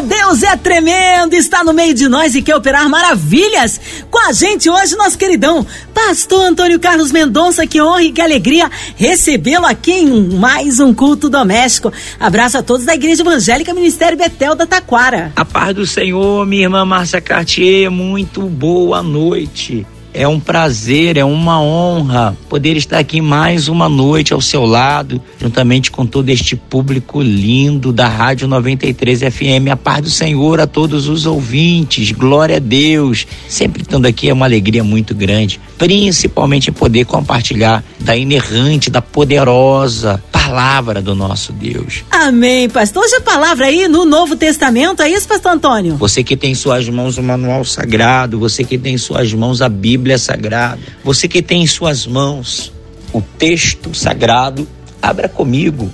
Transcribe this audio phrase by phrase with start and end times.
[0.00, 3.80] Deus é tremendo, está no meio de nós e quer operar maravilhas.
[4.10, 8.70] Com a gente hoje, nosso queridão, Pastor Antônio Carlos Mendonça, que honra e que alegria
[8.96, 11.92] recebê-lo aqui em mais um culto doméstico.
[12.20, 15.32] Abraço a todos da Igreja Evangélica Ministério Betel da Taquara.
[15.34, 19.86] A paz do Senhor, minha irmã Márcia Cartier, muito boa noite.
[20.18, 25.20] É um prazer, é uma honra poder estar aqui mais uma noite ao seu lado,
[25.38, 29.68] juntamente com todo este público lindo da Rádio 93 FM.
[29.70, 33.26] A paz do Senhor a todos os ouvintes, glória a Deus.
[33.46, 40.22] Sempre estando aqui é uma alegria muito grande, principalmente poder compartilhar da inerrante, da poderosa
[40.46, 42.04] palavra do nosso Deus.
[42.08, 43.02] Amém, pastor.
[43.02, 45.96] Hoje a palavra aí no Novo Testamento, é isso, pastor Antônio?
[45.96, 49.60] Você que tem em suas mãos o manual sagrado, você que tem em suas mãos
[49.60, 52.72] a Bíblia sagrada, você que tem em suas mãos
[53.12, 54.68] o texto sagrado,
[55.02, 55.90] abra comigo.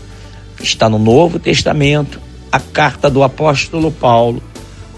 [0.63, 4.43] Está no Novo Testamento, a carta do apóstolo Paulo.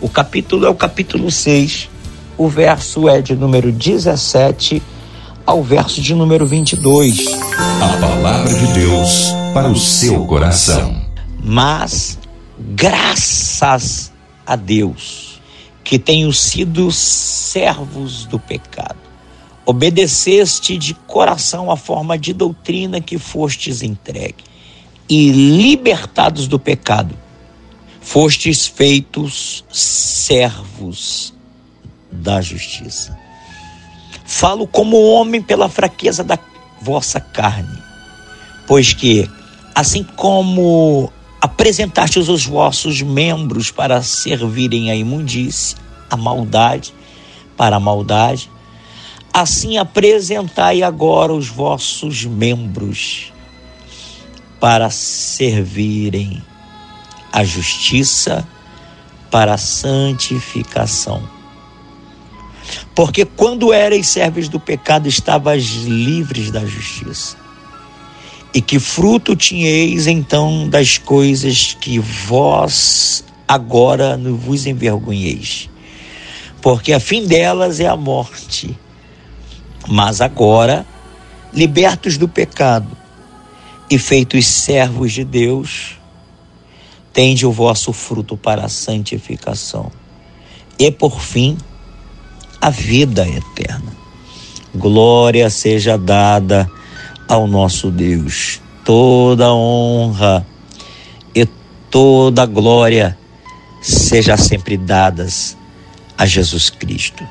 [0.00, 1.88] O capítulo é o capítulo 6,
[2.36, 4.82] o verso é de número 17
[5.46, 7.24] ao verso de número 22.
[7.56, 11.00] A palavra de Deus para o seu coração.
[11.40, 12.18] Mas
[12.58, 14.12] graças
[14.44, 15.40] a Deus
[15.84, 18.98] que tenho sido servos do pecado.
[19.64, 24.42] Obedeceste de coração a forma de doutrina que fostes entregue
[25.08, 27.16] e libertados do pecado,
[28.00, 31.32] fostes feitos servos
[32.10, 33.16] da justiça.
[34.24, 36.38] Falo como homem pela fraqueza da
[36.80, 37.78] vossa carne,
[38.66, 39.30] pois que,
[39.74, 45.76] assim como apresentastes os vossos membros para servirem à imundície,
[46.08, 46.94] a maldade,
[47.56, 48.50] para a maldade,
[49.32, 53.32] assim apresentai agora os vossos membros
[54.60, 56.42] para servirem
[57.32, 58.46] à justiça,
[59.30, 61.28] para a santificação.
[62.94, 67.43] Porque quando erais servos do pecado, estavas livres da justiça.
[68.54, 75.68] E que fruto tinhais então das coisas que vós agora não vos envergonheis?
[76.62, 78.78] Porque a fim delas é a morte.
[79.88, 80.86] Mas agora,
[81.52, 82.96] libertos do pecado
[83.90, 85.98] e feitos servos de Deus,
[87.12, 89.90] tende o vosso fruto para a santificação.
[90.78, 91.58] E por fim,
[92.60, 93.92] a vida eterna.
[94.72, 96.70] Glória seja dada
[97.28, 98.60] ao nosso Deus.
[98.84, 100.46] Toda honra
[101.34, 101.46] e
[101.90, 103.16] toda glória
[103.80, 105.56] seja sempre dadas
[106.16, 107.26] a Jesus Cristo.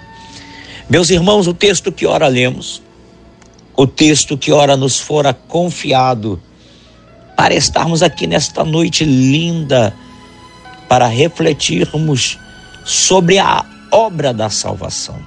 [0.89, 2.81] Meus irmãos, o texto que ora lemos,
[3.75, 6.41] o texto que ora nos fora confiado
[7.35, 9.93] para estarmos aqui nesta noite linda
[10.87, 12.37] para refletirmos
[12.85, 15.19] sobre a obra da salvação,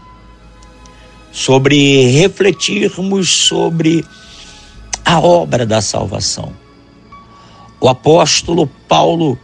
[1.33, 4.05] sobre refletirmos sobre
[5.07, 6.53] a obra da salvação.
[7.81, 9.39] O apóstolo Paulo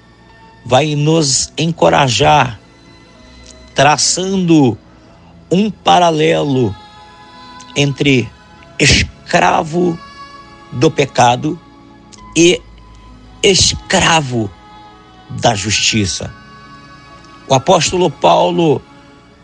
[0.66, 2.58] vai nos encorajar,
[3.72, 4.76] traçando
[5.48, 6.74] um paralelo
[7.76, 8.28] entre
[8.76, 9.96] escravo
[10.72, 11.56] do pecado
[12.36, 12.60] e
[13.40, 14.50] escravo
[15.30, 16.34] da justiça.
[17.48, 18.82] O apóstolo Paulo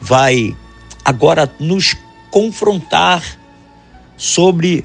[0.00, 0.56] vai
[1.04, 1.96] agora nos
[2.32, 3.22] confrontar
[4.16, 4.84] sobre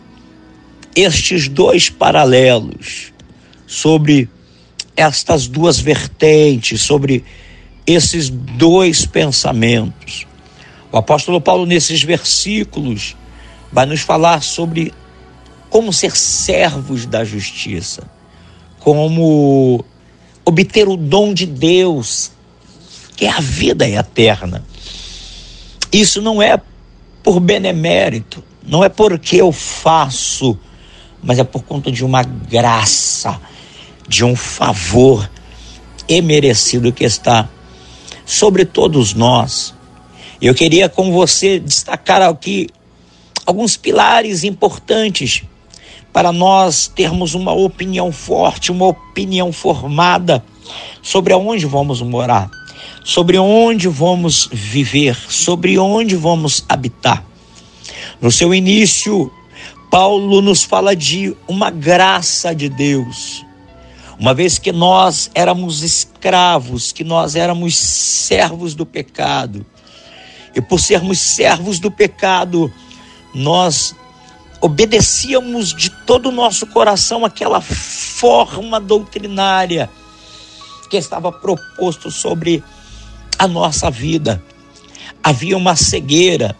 [0.95, 3.11] estes dois paralelos,
[3.65, 4.29] sobre
[4.95, 7.23] estas duas vertentes, sobre
[7.85, 10.27] esses dois pensamentos.
[10.91, 13.15] O apóstolo Paulo, nesses versículos,
[13.71, 14.93] vai nos falar sobre
[15.69, 18.03] como ser servos da justiça,
[18.79, 19.83] como
[20.45, 22.31] obter o dom de Deus,
[23.15, 24.63] que é a vida eterna.
[25.91, 26.61] Isso não é
[27.23, 30.57] por benemérito, não é porque eu faço,
[31.23, 33.39] mas é por conta de uma graça,
[34.07, 35.29] de um favor
[36.07, 37.47] emerecido que está
[38.25, 39.73] sobre todos nós.
[40.41, 42.67] Eu queria com você destacar aqui
[43.45, 45.43] alguns pilares importantes
[46.11, 50.43] para nós termos uma opinião forte, uma opinião formada
[51.01, 52.49] sobre aonde vamos morar
[53.03, 57.23] sobre onde vamos viver, sobre onde vamos habitar.
[58.21, 59.31] No seu início,
[59.93, 63.45] Paulo nos fala de uma graça de Deus.
[64.17, 69.63] Uma vez que nós éramos escravos, que nós éramos servos do pecado,
[70.55, 72.73] E por sermos servos do pecado,
[73.35, 73.95] nós
[74.59, 79.91] obedecíamos de todo o nosso coração aquela forma doutrinária
[80.89, 82.63] que estava proposto sobre
[83.37, 84.43] a nossa vida.
[85.23, 86.57] Havia uma cegueira,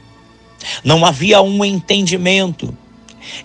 [0.84, 2.78] não havia um entendimento.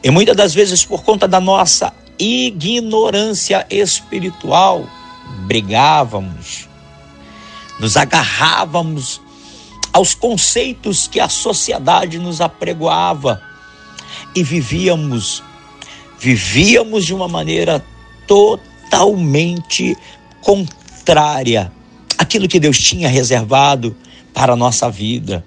[0.03, 4.87] E muitas das vezes, por conta da nossa ignorância espiritual,
[5.47, 6.69] brigávamos,
[7.79, 9.21] nos agarrávamos
[9.93, 13.41] aos conceitos que a sociedade nos apregoava
[14.35, 15.43] e vivíamos,
[16.19, 17.85] vivíamos de uma maneira
[18.27, 19.97] totalmente
[20.43, 21.73] contrária
[22.17, 23.97] àquilo que Deus tinha reservado
[24.35, 25.45] para a nossa vida.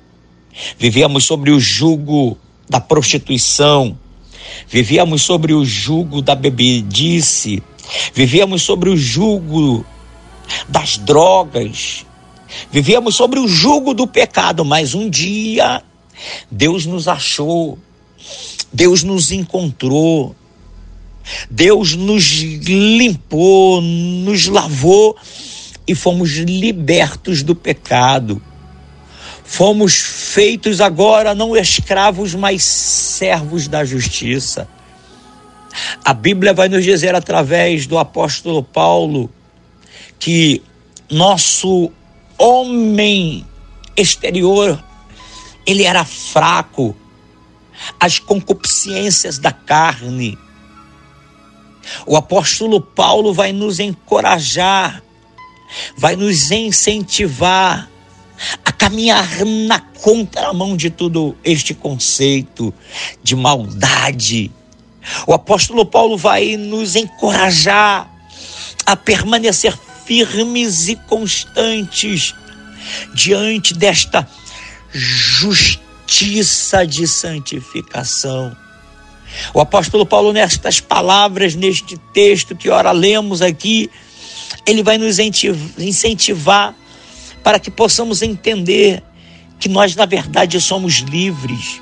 [0.78, 2.38] Vivíamos sobre o jugo
[2.70, 3.98] da prostituição,
[4.68, 7.62] vivíamos sobre o jugo da bebedice,
[8.14, 9.86] vivíamos sobre o jugo
[10.68, 12.06] das drogas,
[12.72, 15.84] vivíamos sobre o jugo do pecado, mas um dia
[16.50, 17.78] Deus nos achou,
[18.72, 20.36] Deus nos encontrou,
[21.50, 25.16] Deus nos limpou, nos lavou
[25.88, 28.42] e fomos libertos do pecado.
[29.52, 34.66] Fomos feitos agora não escravos, mas servos da justiça.
[36.06, 39.30] A Bíblia vai nos dizer através do apóstolo Paulo
[40.18, 40.64] que
[41.10, 41.92] nosso
[42.38, 43.46] homem
[43.98, 44.82] exterior
[45.66, 46.96] ele era fraco,
[48.00, 50.38] as concupiscências da carne.
[52.06, 55.04] O apóstolo Paulo vai nos encorajar,
[55.98, 57.92] vai nos incentivar
[58.66, 62.74] a caminhar na contramão de todo este conceito
[63.22, 64.52] de maldade.
[65.28, 68.12] O apóstolo Paulo vai nos encorajar
[68.84, 72.34] a permanecer firmes e constantes
[73.14, 74.28] diante desta
[74.92, 78.56] justiça justiça de santificação.
[79.54, 83.90] O apóstolo Paulo, nestas palavras, neste texto que ora lemos aqui,
[84.66, 86.76] ele vai nos incentivar
[87.44, 89.04] para que possamos entender
[89.60, 91.82] que nós, na verdade, somos livres.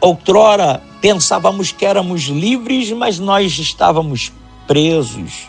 [0.00, 4.32] Outrora pensávamos que éramos livres, mas nós estávamos
[4.66, 5.48] presos,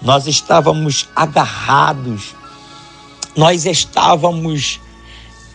[0.00, 2.34] nós estávamos agarrados,
[3.36, 4.80] nós estávamos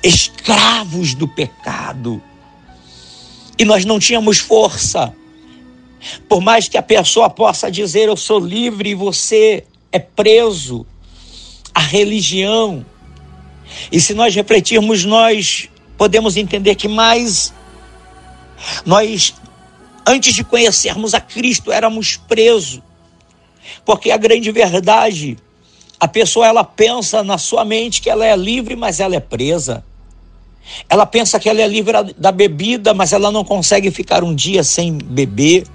[0.04, 2.22] escravos do pecado.
[3.58, 5.14] E nós não tínhamos força.
[6.30, 10.86] Por mais que a pessoa possa dizer eu sou livre e você é preso
[11.78, 12.84] à religião.
[13.92, 17.54] E se nós refletirmos, nós podemos entender que mais
[18.84, 19.36] nós
[20.04, 22.82] antes de conhecermos a Cristo éramos presos.
[23.86, 25.38] Porque a grande verdade,
[26.00, 29.84] a pessoa ela pensa na sua mente que ela é livre, mas ela é presa.
[30.90, 34.64] Ela pensa que ela é livre da bebida, mas ela não consegue ficar um dia
[34.64, 35.68] sem beber.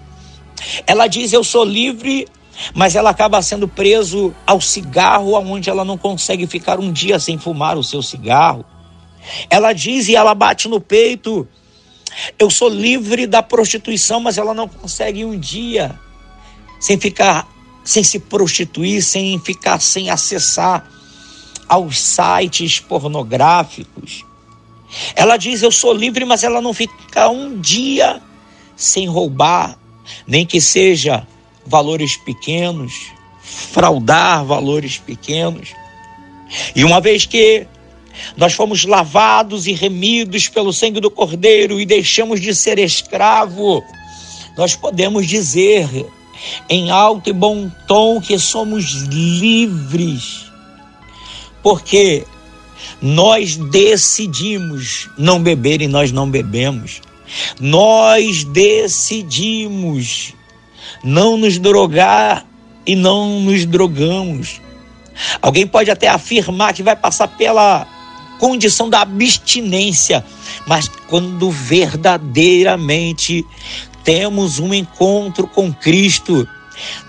[0.85, 2.27] Ela diz: Eu sou livre,
[2.75, 7.39] mas ela acaba sendo preso ao cigarro, onde ela não consegue ficar um dia sem
[7.39, 8.65] fumar o seu cigarro.
[9.49, 11.47] Ela diz e ela bate no peito:
[12.39, 15.99] Eu sou livre da prostituição, mas ela não consegue um dia
[16.81, 17.49] sem ficar,
[17.85, 20.89] sem se prostituir, sem ficar, sem acessar
[21.69, 24.25] aos sites pornográficos.
[25.15, 28.21] Ela diz: Eu sou livre, mas ela não fica um dia
[28.77, 29.79] sem roubar,
[30.27, 31.27] nem que seja
[31.67, 35.75] valores pequenos, fraudar valores pequenos.
[36.75, 37.67] E uma vez que
[38.37, 43.83] nós fomos lavados e remidos pelo sangue do Cordeiro e deixamos de ser escravo,
[44.57, 45.89] nós podemos dizer
[46.69, 50.47] em alto e bom tom que somos livres.
[51.63, 52.25] Porque
[53.01, 57.01] nós decidimos não beber e nós não bebemos.
[57.59, 60.35] Nós decidimos
[61.03, 62.47] não nos drogar
[62.87, 64.61] e não nos drogamos.
[65.41, 67.87] Alguém pode até afirmar que vai passar pela
[68.39, 70.25] condição da abstinência,
[70.67, 73.45] mas quando verdadeiramente
[74.03, 76.49] temos um encontro com Cristo,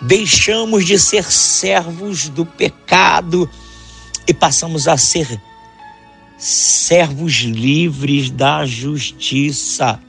[0.01, 3.50] deixamos de ser servos do pecado
[4.27, 5.42] e passamos a ser
[6.38, 10.00] servos livres da justiça.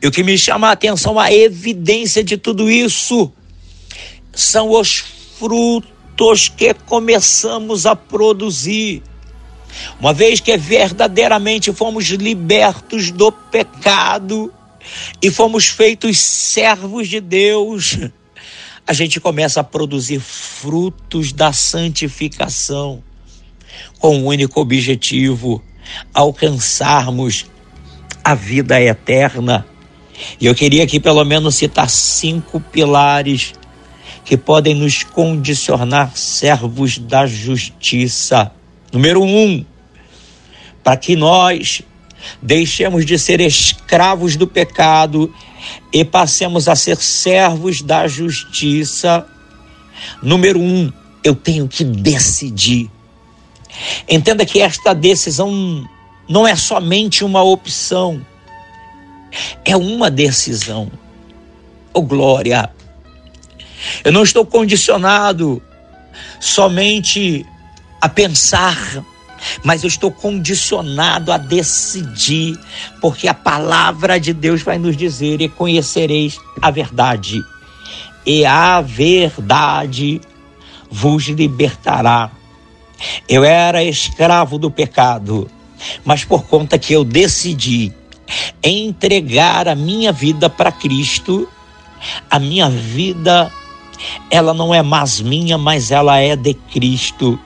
[0.00, 3.32] E o que me chama a atenção, a evidência de tudo isso,
[4.32, 5.04] são os
[5.38, 9.02] frutos que começamos a produzir.
[10.00, 14.52] Uma vez que verdadeiramente fomos libertos do pecado
[15.20, 17.98] e fomos feitos servos de Deus,
[18.86, 23.02] a gente começa a produzir frutos da santificação
[23.98, 25.62] com o único objetivo
[26.12, 27.46] alcançarmos
[28.26, 29.64] a vida eterna.
[30.40, 33.54] E eu queria aqui pelo menos citar cinco pilares
[34.24, 38.50] que podem nos condicionar servos da justiça.
[38.92, 39.64] Número um,
[40.82, 41.82] para que nós
[42.42, 45.32] deixemos de ser escravos do pecado
[45.92, 49.24] e passemos a ser servos da justiça.
[50.20, 50.92] Número um,
[51.22, 52.90] eu tenho que decidir.
[54.08, 55.88] Entenda que esta decisão
[56.28, 58.24] não é somente uma opção,
[59.64, 60.90] é uma decisão.
[61.92, 62.70] Oh glória!
[64.04, 65.62] Eu não estou condicionado
[66.40, 67.46] somente
[68.00, 69.04] a pensar,
[69.62, 72.58] mas eu estou condicionado a decidir,
[73.00, 77.40] porque a palavra de Deus vai nos dizer: e conhecereis a verdade,
[78.24, 80.20] e a verdade
[80.90, 82.30] vos libertará.
[83.28, 85.50] Eu era escravo do pecado,
[86.04, 87.92] mas por conta que eu decidi
[88.62, 91.48] entregar a minha vida para Cristo,
[92.30, 93.50] a minha vida
[94.30, 97.38] ela não é mais minha, mas ela é de Cristo.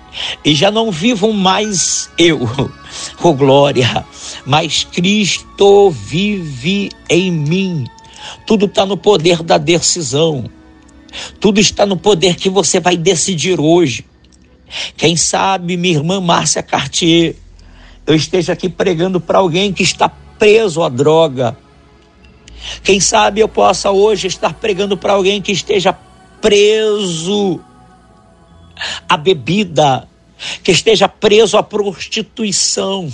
[0.45, 2.41] E já não vivo mais eu,
[3.23, 4.05] oh glória,
[4.45, 7.87] mas Cristo vive em mim.
[8.47, 10.51] Tudo está no poder da decisão.
[11.41, 14.05] Tudo está no poder que você vai decidir hoje.
[14.97, 17.35] Quem sabe, minha irmã Márcia Cartier,
[18.07, 21.57] eu esteja aqui pregando para alguém que está preso à droga.
[22.83, 25.93] Quem sabe eu possa hoje estar pregando para alguém que esteja
[26.41, 27.61] preso
[29.09, 30.09] à bebida,
[30.63, 33.09] que esteja preso à prostituição.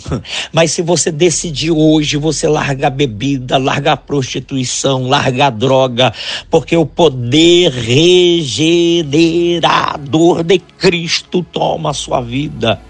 [0.53, 6.13] Mas se você decidir hoje, você larga a bebida, larga a prostituição, larga a droga,
[6.51, 12.81] porque o poder regenerador de Cristo toma a sua vida.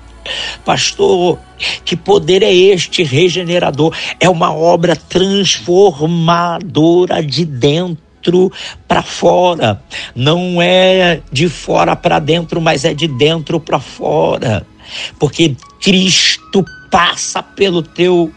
[0.64, 1.38] Pastor,
[1.84, 3.94] que poder é este regenerador?
[4.18, 8.50] É uma obra transformadora de dentro
[8.88, 9.80] para fora.
[10.14, 14.66] Não é de fora para dentro, mas é de dentro para fora.
[15.18, 18.30] Porque Cristo passa pelo teu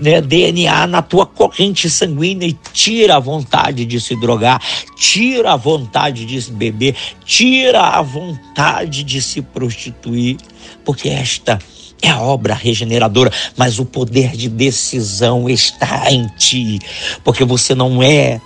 [0.00, 4.60] né, DNA na tua corrente sanguínea e tira a vontade de se drogar,
[4.96, 10.36] tira a vontade de se beber, tira a vontade de se prostituir,
[10.84, 11.58] porque esta
[12.02, 16.78] é a obra regeneradora, mas o poder de decisão está em ti,
[17.22, 18.40] porque você não é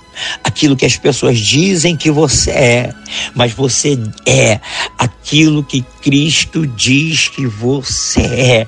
[0.44, 2.94] aquilo que as pessoas dizem que você é,
[3.34, 4.60] mas você é
[4.96, 8.66] aquilo que Cristo diz que você é.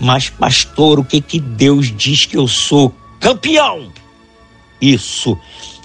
[0.00, 2.94] Mas, pastor, o que, que Deus diz que eu sou?
[3.20, 3.92] Campeão!
[4.80, 5.38] Isso.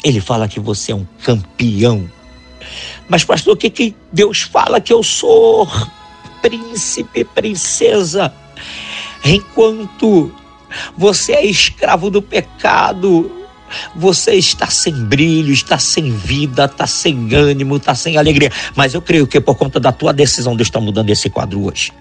[0.04, 2.10] Ele fala que você é um campeão.
[3.08, 5.68] Mas, pastor, o que, que Deus fala que eu sou?
[6.42, 8.34] príncipe, princesa.
[9.24, 10.32] Enquanto
[10.98, 13.32] você é escravo do pecado,
[13.96, 18.52] você está sem brilho, está sem vida, está sem ânimo, está sem alegria.
[18.76, 21.92] Mas eu creio que por conta da tua decisão, Deus está mudando esse quadro hoje.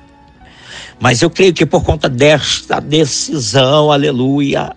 [0.99, 4.75] Mas eu creio que por conta desta decisão, aleluia,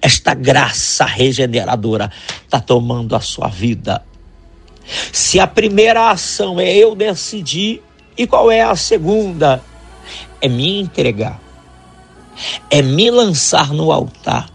[0.00, 2.10] esta graça regeneradora
[2.44, 4.02] está tomando a sua vida.
[5.12, 7.82] Se a primeira ação é eu decidir,
[8.16, 9.62] e qual é a segunda?
[10.40, 11.40] É me entregar,
[12.70, 14.48] é me lançar no altar,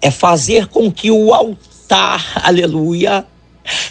[0.00, 3.24] é fazer com que o altar, aleluia,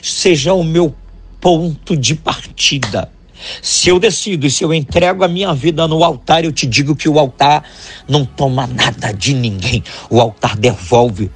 [0.02, 0.94] seja o meu
[1.40, 3.10] ponto de partida.
[3.62, 6.96] Se eu decido e se eu entrego a minha vida no altar, eu te digo
[6.96, 7.64] que o altar
[8.08, 9.84] não toma nada de ninguém.
[10.10, 11.32] O altar devolve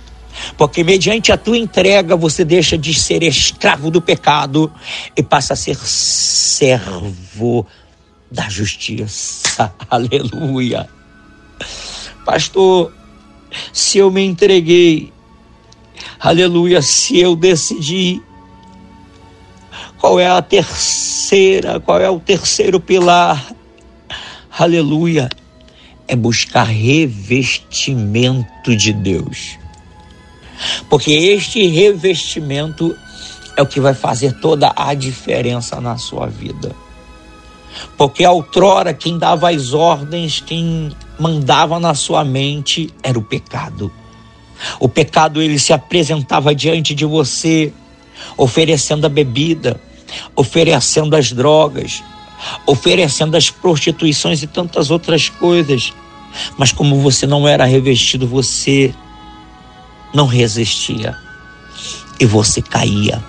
[0.57, 4.71] porque mediante a tua entrega você deixa de ser escravo do pecado
[5.15, 7.65] e passa a ser servo
[8.31, 9.73] da justiça.
[9.89, 10.89] Aleluia.
[12.25, 12.91] Pastor,
[13.71, 15.13] se eu me entreguei,
[16.19, 18.21] aleluia, se eu decidi,
[20.05, 23.43] qual é a terceira, qual é o terceiro pilar?
[24.55, 25.27] Aleluia,
[26.07, 29.57] é buscar revestimento de Deus.
[30.91, 32.95] Porque este revestimento
[33.57, 36.75] é o que vai fazer toda a diferença na sua vida.
[37.97, 43.91] Porque outrora quem dava as ordens, quem mandava na sua mente era o pecado.
[44.79, 47.73] O pecado ele se apresentava diante de você,
[48.37, 49.81] oferecendo a bebida,
[50.35, 52.03] oferecendo as drogas,
[52.65, 55.93] oferecendo as prostituições e tantas outras coisas.
[56.57, 58.93] Mas como você não era revestido, você
[60.13, 61.15] não resistia
[62.19, 63.23] e você caía.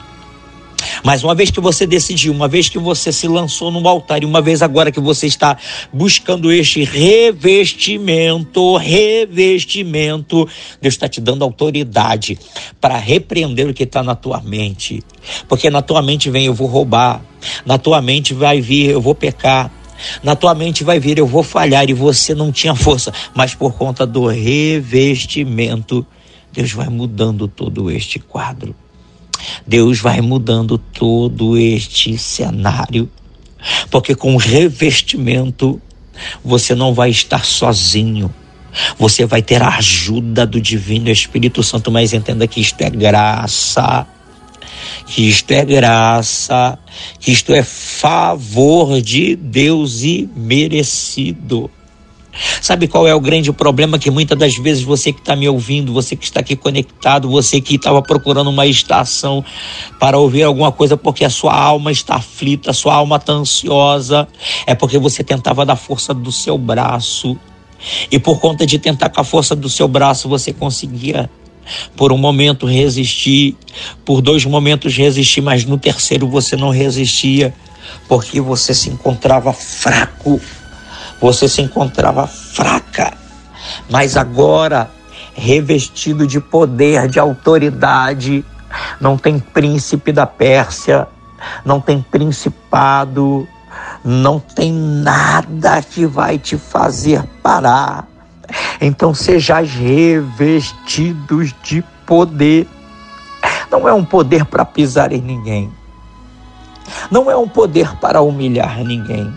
[1.05, 4.27] Mas uma vez que você decidiu, uma vez que você se lançou no altar e
[4.27, 5.57] uma vez agora que você está
[5.93, 10.49] buscando este revestimento, revestimento,
[10.81, 12.39] Deus está te dando autoridade
[12.81, 15.03] para repreender o que está na tua mente.
[15.49, 17.23] Porque na tua mente vem, eu vou roubar.
[17.65, 19.71] Na tua mente vai vir, eu vou pecar.
[20.23, 23.73] Na tua mente vai vir, eu vou falhar e você não tinha força, mas por
[23.75, 26.07] conta do revestimento,
[26.53, 28.75] Deus vai mudando todo este quadro.
[29.67, 33.09] Deus vai mudando todo este cenário,
[33.91, 35.81] porque com o revestimento
[36.45, 38.33] você não vai estar sozinho.
[38.99, 44.07] Você vai ter a ajuda do Divino Espírito Santo, mas entenda que isto é graça
[45.07, 46.79] que isto é graça,
[47.21, 51.71] que isto é favor de Deus e merecido.
[52.61, 53.99] Sabe qual é o grande problema?
[53.99, 57.61] Que muitas das vezes você que está me ouvindo, você que está aqui conectado, você
[57.61, 59.45] que estava procurando uma estação
[59.99, 64.29] para ouvir alguma coisa porque a sua alma está aflita, a sua alma está ansiosa,
[64.67, 67.39] é porque você tentava dar força do seu braço.
[68.11, 71.31] E por conta de tentar com a força do seu braço, você conseguia
[71.97, 73.57] por um momento resistir,
[74.05, 77.53] por dois momentos resistir, mas no terceiro você não resistia,
[78.09, 80.41] porque você se encontrava fraco,
[81.21, 83.13] você se encontrava fraca.
[83.91, 84.91] Mas agora,
[85.35, 88.45] revestido de poder, de autoridade,
[89.01, 91.09] não tem príncipe da Pérsia,
[91.65, 93.47] não tem principado,
[94.05, 98.07] não tem nada que vai te fazer parar
[98.81, 102.69] então sejais revestidos de poder.
[103.71, 105.73] Não é um poder para pisar em ninguém.
[107.11, 109.33] Não é um poder para humilhar ninguém.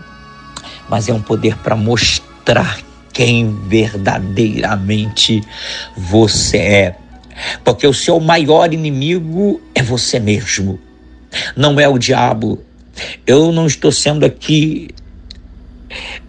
[0.90, 2.80] Mas é um poder para mostrar
[3.12, 5.40] quem verdadeiramente
[5.96, 6.96] você é.
[7.64, 10.78] Porque o seu maior inimigo é você mesmo.
[11.56, 12.62] Não é o diabo.
[13.26, 14.90] Eu não estou sendo aqui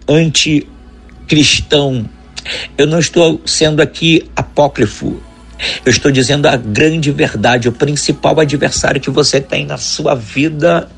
[0.08, 2.08] anticristão
[2.76, 5.20] eu não estou sendo aqui apócrifo.
[5.84, 7.68] Eu estou dizendo a grande verdade.
[7.68, 10.88] O principal adversário que você tem na sua vida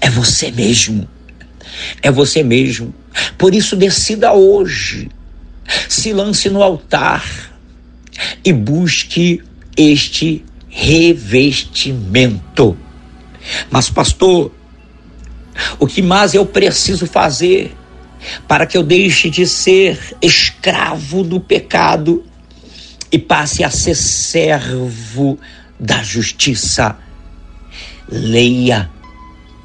[0.00, 1.08] é você mesmo.
[2.02, 2.94] É você mesmo.
[3.36, 5.10] Por isso, decida hoje.
[5.88, 7.24] Se lance no altar
[8.44, 9.42] e busque
[9.76, 12.76] este revestimento.
[13.70, 14.52] Mas, pastor,
[15.78, 17.74] o que mais eu preciso fazer?
[18.46, 22.24] para que eu deixe de ser escravo do pecado
[23.10, 25.38] e passe a ser servo
[25.78, 26.96] da justiça.
[28.08, 28.90] Leia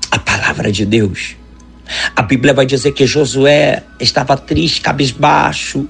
[0.10, 1.36] a palavra de Deus.
[2.16, 5.88] A Bíblia vai dizer que Josué estava triste, cabisbaixo,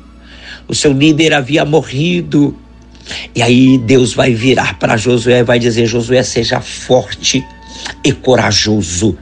[0.68, 2.58] o seu líder havia morrido.
[3.36, 7.44] E aí Deus vai virar para Josué e vai dizer: Josué, seja forte
[8.04, 9.18] e corajoso.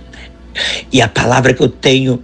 [0.92, 2.24] E a palavra que eu tenho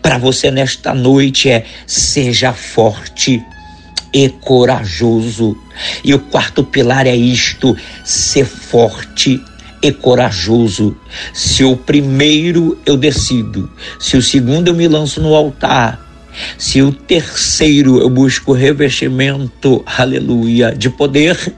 [0.00, 3.42] para você nesta noite é: seja forte
[4.12, 5.56] e corajoso.
[6.04, 9.40] E o quarto pilar é isto: ser forte
[9.84, 10.96] e corajoso.
[11.34, 16.00] Se o primeiro eu decido, se o segundo eu me lanço no altar,
[16.56, 21.54] se o terceiro eu busco revestimento, aleluia, de poder,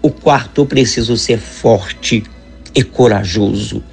[0.00, 2.24] o quarto eu preciso ser forte
[2.74, 3.84] e corajoso.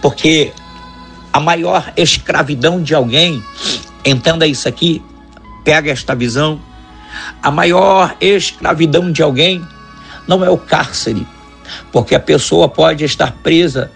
[0.00, 0.52] Porque
[1.32, 3.42] a maior escravidão de alguém,
[4.04, 5.02] entenda isso aqui,
[5.64, 6.60] pega esta visão.
[7.42, 9.66] A maior escravidão de alguém
[10.28, 11.26] não é o cárcere,
[11.92, 13.90] porque a pessoa pode estar presa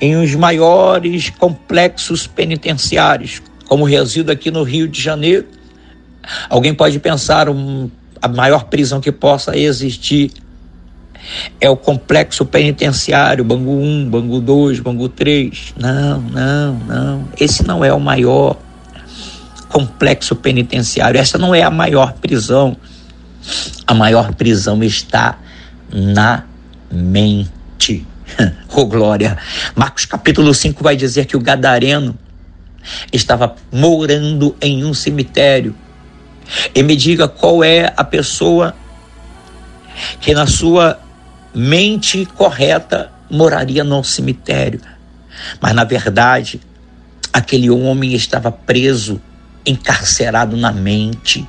[0.00, 5.46] em os maiores complexos penitenciários, como resido aqui no Rio de Janeiro.
[6.48, 10.30] Alguém pode pensar um, a maior prisão que possa existir
[11.60, 15.74] é o complexo penitenciário, Bangu 1, Bangu 2, Bangu 3.
[15.78, 17.28] Não, não, não.
[17.38, 18.56] Esse não é o maior
[19.68, 21.18] complexo penitenciário.
[21.18, 22.76] Essa não é a maior prisão.
[23.86, 25.38] A maior prisão está
[25.92, 26.44] na
[26.94, 28.06] mente.
[28.74, 29.36] oh glória!
[29.74, 32.18] Marcos capítulo 5 vai dizer que o gadareno
[33.12, 35.74] estava morando em um cemitério.
[36.74, 38.74] E me diga qual é a pessoa
[40.20, 40.98] que na sua
[41.54, 44.80] mente correta moraria no cemitério.
[45.60, 46.60] Mas na verdade,
[47.32, 49.20] aquele homem estava preso,
[49.64, 51.46] encarcerado na mente.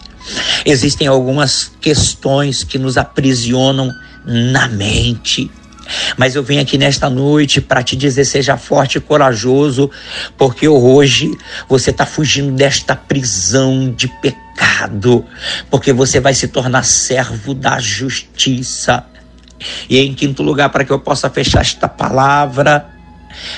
[0.66, 3.92] Existem algumas questões que nos aprisionam
[4.26, 5.52] na mente.
[6.18, 9.90] Mas eu venho aqui nesta noite para te dizer: seja forte e corajoso,
[10.38, 11.38] porque hoje
[11.70, 15.24] você está fugindo desta prisão de pecado,
[15.70, 19.06] porque você vai se tornar servo da justiça.
[19.90, 22.86] E em quinto lugar, para que eu possa fechar esta palavra,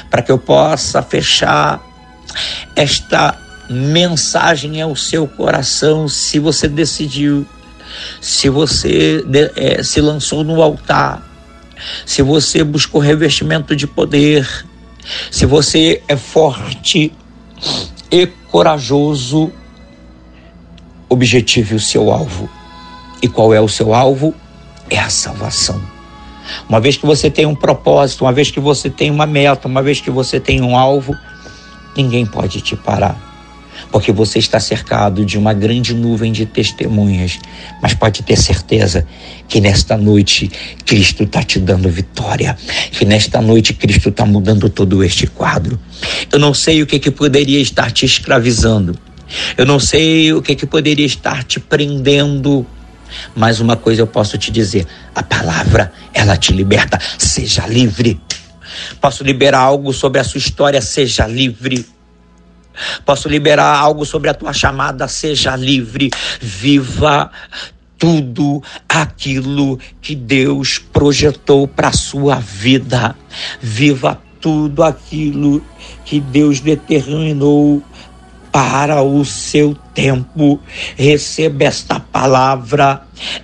[0.10, 1.82] para que eu possa fechar
[2.76, 3.38] esta
[3.70, 7.46] mensagem ao seu coração, se você decidiu,
[8.22, 9.24] se você
[9.56, 11.24] é, se lançou no altar,
[12.06, 14.48] se você buscou revestimento de poder,
[15.32, 17.12] se você é forte
[18.12, 19.52] e corajoso,
[21.10, 22.50] objetive o seu alvo.
[23.22, 24.34] E qual é o seu alvo?
[24.90, 25.82] É a salvação.
[26.68, 29.82] Uma vez que você tem um propósito, uma vez que você tem uma meta, uma
[29.82, 31.16] vez que você tem um alvo,
[31.96, 33.27] ninguém pode te parar.
[33.92, 37.40] Porque você está cercado de uma grande nuvem de testemunhas.
[37.82, 39.08] Mas pode ter certeza
[39.48, 40.52] que nesta noite
[40.86, 42.58] Cristo está te dando vitória.
[42.92, 45.80] Que nesta noite Cristo está mudando todo este quadro.
[46.32, 48.98] Eu não sei o que, que poderia estar te escravizando.
[49.58, 52.66] Eu não sei o que, que poderia estar te prendendo.
[53.36, 57.00] Mas uma coisa eu posso te dizer: a palavra, ela te liberta.
[57.18, 58.20] Seja livre.
[59.02, 61.86] Posso liberar algo sobre a sua história, seja livre.
[63.06, 66.10] Posso liberar algo sobre a tua chamada, seja livre.
[66.40, 67.32] Viva
[67.98, 73.16] tudo aquilo que Deus projetou para a sua vida.
[73.62, 75.62] Viva tudo aquilo
[76.06, 77.82] que Deus determinou
[78.52, 80.60] para o seu tempo.
[80.96, 83.04] Receba esta palavra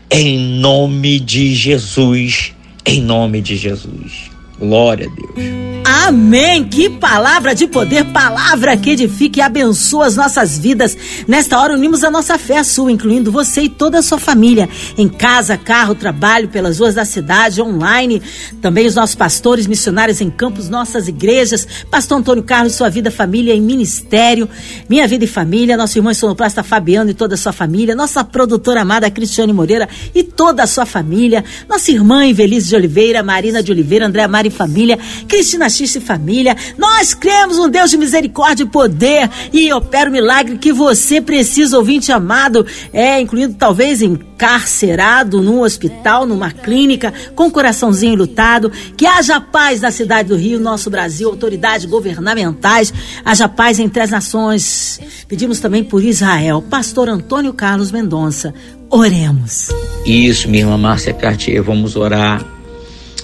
[0.10, 2.54] em nome de Jesus.
[2.86, 4.33] Em nome de Jesus.
[4.60, 5.64] Glória a Deus.
[6.06, 6.66] Amém!
[6.66, 10.98] Que palavra de poder, palavra que edifica e abençoa as nossas vidas.
[11.28, 14.68] Nesta hora unimos a nossa fé à sua, incluindo você e toda a sua família,
[14.98, 18.22] em casa, carro, trabalho, pelas ruas da cidade, online.
[18.62, 21.66] Também os nossos pastores, missionários em campos, nossas igrejas.
[21.90, 24.50] Pastor Antônio Carlos, sua vida, família em ministério.
[24.90, 25.78] Minha vida e família.
[25.78, 27.96] Nosso irmão sonoplasta Fabiano e toda a sua família.
[27.96, 31.46] Nossa produtora amada Cristiane Moreira e toda a sua família.
[31.70, 36.56] Nossa irmã Invelise de Oliveira, Marina de Oliveira, André Mari Família, Cristina X e Família.
[36.78, 41.78] Nós cremos um Deus de misericórdia e poder e opera o milagre que você precisa,
[41.78, 48.72] ouvinte amado, é, incluindo talvez encarcerado num hospital, numa clínica, com coraçãozinho lutado.
[48.98, 54.12] Que haja paz na cidade do Rio, nosso Brasil, autoridades governamentais, haja paz entre as
[54.12, 55.00] nações.
[55.28, 56.62] Pedimos também por Israel.
[56.62, 58.54] Pastor Antônio Carlos Mendonça,
[58.90, 59.70] oremos.
[60.06, 62.46] Isso, minha irmã Márcia Cartier, vamos orar.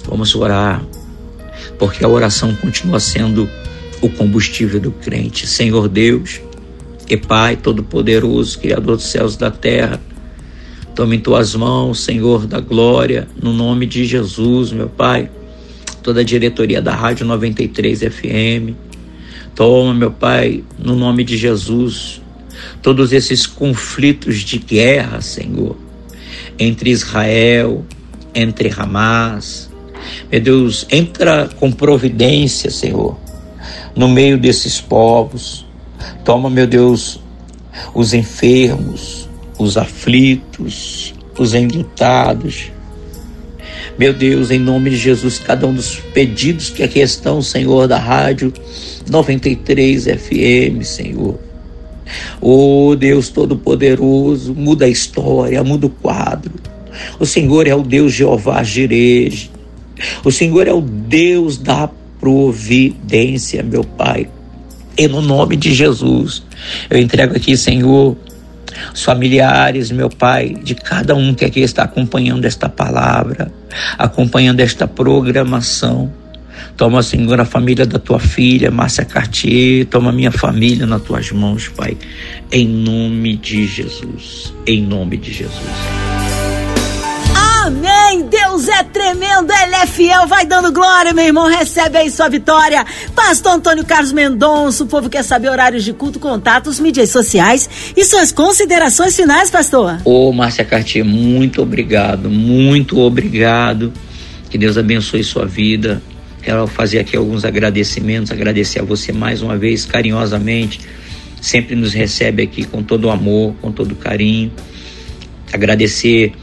[0.08, 0.82] Vamos orar
[1.80, 3.50] porque a oração continua sendo
[4.02, 5.48] o combustível do crente.
[5.48, 6.42] Senhor Deus
[7.10, 10.00] e Pai Todo-Poderoso, Criador dos céus e da terra,
[10.94, 15.32] tome em tuas mãos, Senhor da glória, no nome de Jesus, meu Pai,
[16.04, 18.76] toda a diretoria da Rádio 93 FM.
[19.56, 22.22] Toma, meu Pai, no nome de Jesus,
[22.82, 25.78] todos esses conflitos de guerra, Senhor,
[26.58, 27.86] entre Israel,
[28.34, 29.69] entre Hamas,
[30.32, 33.18] meu Deus, entra com providência, Senhor,
[33.96, 35.66] no meio desses povos.
[36.24, 37.20] Toma, meu Deus,
[37.96, 42.72] os enfermos, os aflitos, os enlutados.
[43.98, 47.98] Meu Deus, em nome de Jesus, cada um dos pedidos que aqui estão, Senhor, da
[47.98, 48.54] rádio
[49.10, 51.40] 93 FM, Senhor.
[52.40, 56.54] Oh Deus Todo-Poderoso, muda a história, muda o quadro.
[57.20, 59.50] O Senhor é o Deus Jeová Jireh,
[60.24, 64.30] o Senhor é o Deus da providência, meu Pai.
[64.98, 66.44] E no nome de Jesus,
[66.90, 68.18] eu entrego aqui, Senhor,
[68.94, 73.52] os familiares, meu Pai, de cada um que aqui está acompanhando esta palavra,
[73.98, 76.12] acompanhando esta programação.
[76.76, 81.70] Toma, Senhor, a família da tua filha, Márcia Cartier, toma minha família nas tuas mãos,
[81.70, 81.98] Pai,
[82.52, 86.09] em nome de Jesus, em nome de Jesus.
[87.70, 88.28] Amém!
[88.28, 92.84] Deus é tremendo, Ele é fiel, vai dando glória, meu irmão, recebe aí sua vitória.
[93.16, 98.04] Pastor Antônio Carlos Mendonça, o povo quer saber horários de culto, contatos, mídias sociais e
[98.04, 100.00] suas considerações finais, pastor.
[100.04, 103.94] Ô, Márcia Cartier, muito obrigado, muito obrigado.
[104.50, 106.02] Que Deus abençoe sua vida.
[106.42, 110.82] Quero fazer aqui alguns agradecimentos, agradecer a você mais uma vez, carinhosamente.
[111.40, 114.52] Sempre nos recebe aqui com todo o amor, com todo o carinho.
[115.54, 116.34] Agradecer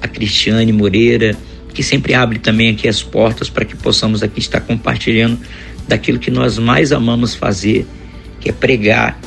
[0.00, 1.36] a Cristiane Moreira,
[1.72, 5.38] que sempre abre também aqui as portas para que possamos aqui estar compartilhando
[5.86, 7.86] daquilo que nós mais amamos fazer,
[8.40, 9.18] que é pregar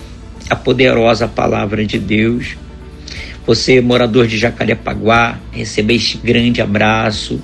[0.49, 2.57] a poderosa palavra de Deus.
[3.45, 7.41] Você, morador de Jacarepaguá, receber este grande abraço.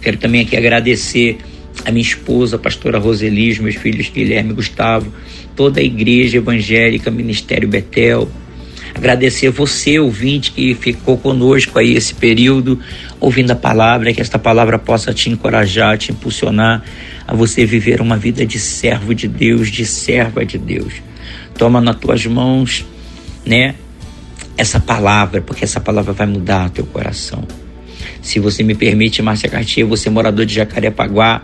[0.00, 1.38] Quero também aqui agradecer
[1.84, 5.12] a minha esposa, a pastora Roseli, meus filhos Guilherme e Gustavo,
[5.56, 8.30] toda a igreja evangélica, Ministério Betel,
[8.94, 12.78] Agradecer você, ouvinte, que ficou conosco aí esse período,
[13.18, 16.82] ouvindo a palavra, que esta palavra possa te encorajar, te impulsionar
[17.26, 20.94] a você viver uma vida de servo de Deus, de serva de Deus.
[21.58, 22.86] Toma nas tuas mãos,
[23.44, 23.74] né,
[24.56, 27.42] essa palavra, porque essa palavra vai mudar o teu coração.
[28.22, 31.42] Se você me permite, Márcia Cartier, você morador de Jacarepaguá,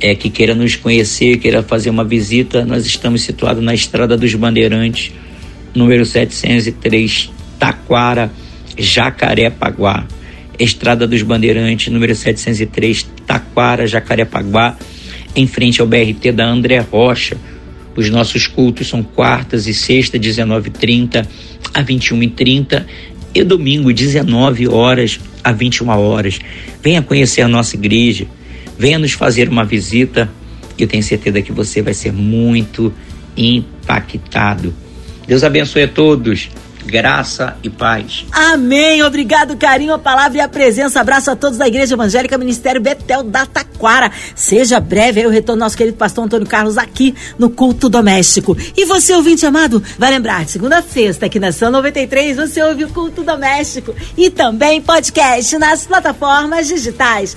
[0.00, 4.34] é, que queira nos conhecer, queira fazer uma visita, nós estamos situados na Estrada dos
[4.34, 5.12] Bandeirantes,
[5.74, 8.30] número 703, Taquara,
[8.76, 10.06] Jacarepaguá.
[10.58, 14.76] Estrada dos Bandeirantes, número 703, Taquara, Jacarepaguá,
[15.36, 17.36] em frente ao BRT da André Rocha.
[17.94, 21.26] Os nossos cultos são quartas e sexta, 19h30
[21.74, 22.84] a 21h30
[23.34, 26.38] e domingo, 19 horas a 21 horas.
[26.82, 28.26] Venha conhecer a nossa igreja,
[28.78, 30.28] venha nos fazer uma visita.
[30.78, 32.92] Eu tenho certeza que você vai ser muito
[33.36, 34.72] impactado.
[35.28, 36.48] Deus abençoe a todos
[36.88, 38.24] graça e paz.
[38.32, 39.02] Amém.
[39.02, 41.00] Obrigado, carinho, a palavra e a presença.
[41.00, 44.10] Abraço a todos da Igreja Evangélica Ministério Betel da Taquara.
[44.34, 48.56] Seja breve aí o retorno nosso querido pastor Antônio Carlos aqui no culto doméstico.
[48.74, 53.22] E você, ouvinte amado, vai lembrar, segunda-feira, aqui na São 93, você ouve o culto
[53.22, 57.36] doméstico e também podcast nas plataformas digitais.